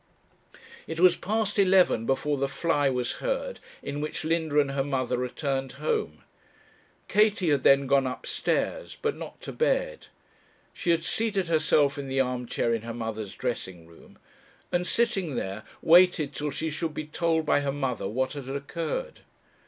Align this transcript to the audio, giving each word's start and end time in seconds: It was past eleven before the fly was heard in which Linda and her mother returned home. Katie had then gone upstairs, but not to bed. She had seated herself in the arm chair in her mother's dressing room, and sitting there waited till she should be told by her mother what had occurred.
It 0.87 0.99
was 0.99 1.15
past 1.15 1.59
eleven 1.59 2.07
before 2.07 2.37
the 2.39 2.47
fly 2.47 2.89
was 2.89 3.11
heard 3.21 3.59
in 3.83 4.01
which 4.01 4.23
Linda 4.25 4.59
and 4.59 4.71
her 4.71 4.83
mother 4.83 5.15
returned 5.15 5.73
home. 5.73 6.23
Katie 7.07 7.51
had 7.51 7.61
then 7.61 7.85
gone 7.85 8.07
upstairs, 8.07 8.97
but 8.99 9.15
not 9.15 9.39
to 9.41 9.51
bed. 9.53 10.07
She 10.73 10.89
had 10.89 11.03
seated 11.03 11.49
herself 11.49 11.99
in 11.99 12.07
the 12.07 12.19
arm 12.19 12.47
chair 12.47 12.73
in 12.73 12.81
her 12.81 12.95
mother's 12.95 13.35
dressing 13.35 13.85
room, 13.85 14.17
and 14.71 14.87
sitting 14.87 15.35
there 15.35 15.61
waited 15.83 16.33
till 16.33 16.49
she 16.49 16.71
should 16.71 16.95
be 16.95 17.05
told 17.05 17.45
by 17.45 17.59
her 17.61 17.71
mother 17.71 18.07
what 18.09 18.33
had 18.33 18.49
occurred. 18.49 19.19